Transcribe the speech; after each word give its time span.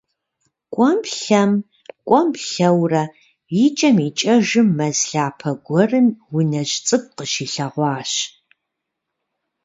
КӀуэм-лъэм, 0.73 1.51
кӀуэм-лъэурэ, 2.07 3.03
икӀэм 3.63 3.97
икӀэжым, 4.07 4.67
мэз 4.77 4.99
лъапэ 5.11 5.51
гуэрым 5.65 6.07
унэжь 6.35 6.75
цӀыкӀу 6.85 7.11
къыщилъэгъуащ. 7.15 8.11